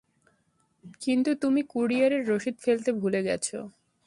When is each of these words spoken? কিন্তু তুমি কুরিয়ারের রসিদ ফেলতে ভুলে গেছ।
কিন্তু 1.01 1.31
তুমি 1.41 1.61
কুরিয়ারের 1.69 2.23
রসিদ 2.27 2.55
ফেলতে 2.61 2.89
ভুলে 2.93 3.21
গেছ। 3.23 3.47